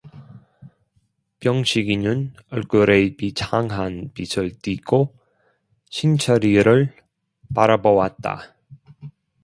병식이는 1.41 2.33
얼굴에 2.49 3.15
비창한 3.17 4.09
빛을 4.15 4.57
띠고 4.59 5.15
신철이를 5.91 6.97
바라보았다. 7.53 8.55